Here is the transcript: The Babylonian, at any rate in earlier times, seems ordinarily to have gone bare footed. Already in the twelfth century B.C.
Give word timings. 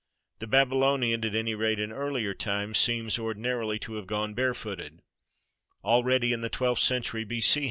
The 0.39 0.47
Babylonian, 0.47 1.23
at 1.23 1.35
any 1.35 1.53
rate 1.53 1.79
in 1.79 1.91
earlier 1.91 2.33
times, 2.33 2.79
seems 2.79 3.19
ordinarily 3.19 3.77
to 3.81 3.97
have 3.97 4.07
gone 4.07 4.33
bare 4.33 4.55
footed. 4.55 5.03
Already 5.83 6.33
in 6.33 6.41
the 6.41 6.49
twelfth 6.49 6.81
century 6.81 7.23
B.C. 7.23 7.59